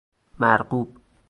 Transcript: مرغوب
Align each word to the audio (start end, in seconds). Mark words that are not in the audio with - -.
مرغوب 0.39 0.97